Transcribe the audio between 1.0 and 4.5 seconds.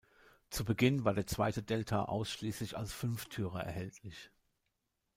war der zweite Delta ausschließlich als Fünftürer erhältlich.